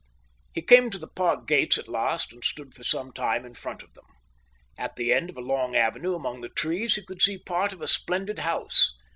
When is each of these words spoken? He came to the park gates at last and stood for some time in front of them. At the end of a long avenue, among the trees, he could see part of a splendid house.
He 0.55 0.63
came 0.63 0.89
to 0.89 0.97
the 0.97 1.07
park 1.07 1.45
gates 1.45 1.77
at 1.77 1.87
last 1.87 2.33
and 2.33 2.43
stood 2.43 2.73
for 2.73 2.83
some 2.83 3.11
time 3.11 3.45
in 3.45 3.53
front 3.53 3.83
of 3.83 3.93
them. 3.93 4.07
At 4.75 4.95
the 4.95 5.13
end 5.13 5.29
of 5.29 5.37
a 5.37 5.41
long 5.41 5.75
avenue, 5.75 6.15
among 6.15 6.41
the 6.41 6.49
trees, 6.49 6.95
he 6.95 7.05
could 7.05 7.21
see 7.21 7.37
part 7.37 7.71
of 7.71 7.83
a 7.83 7.87
splendid 7.87 8.39
house. 8.39 8.93